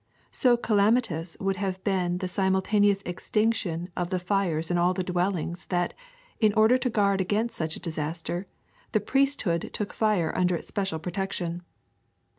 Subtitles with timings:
[0.17, 5.03] *^ So calamitous would have been the simultaneous extinction of the fires in all the
[5.03, 5.93] dwellings that,
[6.39, 8.47] in order to guard against such a disaster,
[8.93, 11.61] the priest hood took fire under its special protection.